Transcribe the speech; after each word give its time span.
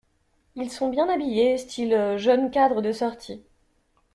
Ils 0.55 0.71
sont 0.71 0.89
bien 0.89 1.07
habillés, 1.09 1.59
style 1.59 2.15
jeunes 2.17 2.49
cadres 2.49 2.81
de 2.81 2.91
sortie. 2.91 3.43